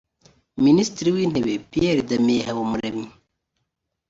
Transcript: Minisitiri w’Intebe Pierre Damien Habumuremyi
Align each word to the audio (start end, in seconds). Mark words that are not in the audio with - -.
Minisitiri 0.65 1.09
w’Intebe 1.15 1.53
Pierre 1.71 2.05
Damien 2.09 2.43
Habumuremyi 2.45 3.09